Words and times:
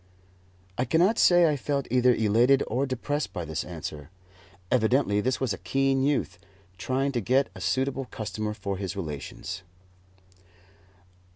I 0.79 0.85
cannot 0.85 1.19
say 1.19 1.45
I 1.47 1.55
felt 1.55 1.85
either 1.91 2.11
elated 2.15 2.63
or 2.65 2.87
depressed 2.87 3.33
by 3.33 3.45
this 3.45 3.63
answer. 3.63 4.09
Evidently 4.71 5.21
this 5.21 5.39
was 5.39 5.53
a 5.53 5.59
keen 5.59 6.01
youth, 6.01 6.39
trying 6.79 7.11
to 7.11 7.21
get 7.21 7.49
a 7.53 7.61
suitable 7.61 8.05
customer 8.05 8.55
for 8.55 8.77
his 8.77 8.95
relations. 8.95 9.61